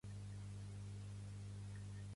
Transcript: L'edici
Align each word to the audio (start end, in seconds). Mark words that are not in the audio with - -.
L'edici 2.09 2.09